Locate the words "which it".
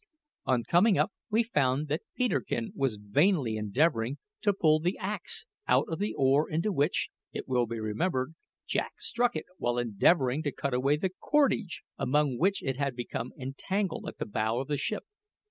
6.71-7.47, 12.39-12.77